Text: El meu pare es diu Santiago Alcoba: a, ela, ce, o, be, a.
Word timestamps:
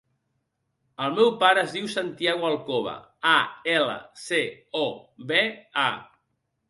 El 1.07 1.11
meu 1.17 1.27
pare 1.43 1.63
es 1.65 1.75
diu 1.75 1.91
Santiago 1.95 2.49
Alcoba: 2.49 2.95
a, 3.35 3.37
ela, 3.77 3.99
ce, 4.25 4.43
o, 4.85 4.85
be, 5.33 5.45
a. 5.89 5.89